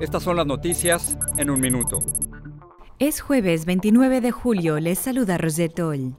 [0.00, 1.98] estas son las noticias en un minuto.
[2.98, 6.16] Es jueves 29 de julio, les saluda Rosetol.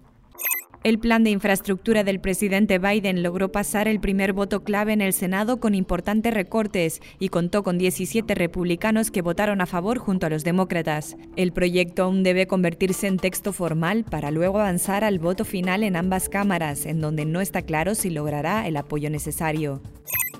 [0.82, 5.12] El plan de infraestructura del presidente Biden logró pasar el primer voto clave en el
[5.12, 10.30] Senado con importantes recortes y contó con 17 republicanos que votaron a favor junto a
[10.30, 11.18] los demócratas.
[11.36, 15.98] El proyecto aún debe convertirse en texto formal para luego avanzar al voto final en
[15.98, 19.82] ambas cámaras, en donde no está claro si logrará el apoyo necesario.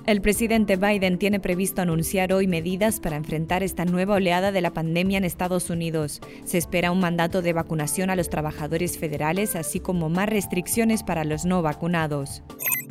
[0.06, 4.72] El presidente Biden tiene previsto anunciar hoy medidas para enfrentar esta nueva oleada de la
[4.72, 6.20] pandemia en Estados Unidos.
[6.44, 11.24] Se espera un mandato de vacunación a los trabajadores federales, así como más restricciones para
[11.24, 12.42] los no vacunados.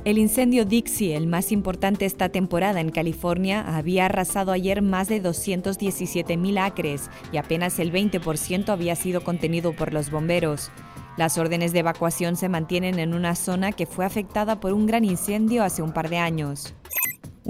[0.05, 5.21] El incendio Dixie, el más importante esta temporada en California, había arrasado ayer más de
[5.21, 10.71] 217.000 acres y apenas el 20% había sido contenido por los bomberos.
[11.17, 15.03] Las órdenes de evacuación se mantienen en una zona que fue afectada por un gran
[15.03, 16.75] incendio hace un par de años.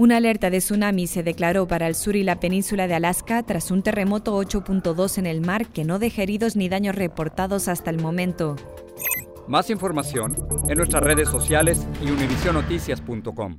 [0.00, 3.70] Una alerta de tsunami se declaró para el sur y la península de Alaska tras
[3.70, 8.00] un terremoto 8.2 en el mar que no deja heridos ni daños reportados hasta el
[8.00, 8.56] momento.
[9.46, 10.34] Más información
[10.70, 13.58] en nuestras redes sociales y univisionoticias.com.